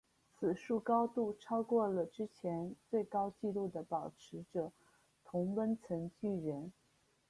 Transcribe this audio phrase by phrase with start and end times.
[0.33, 4.71] 此树高度超过了之前最高纪录的保持者
[5.23, 6.73] 同温层巨人。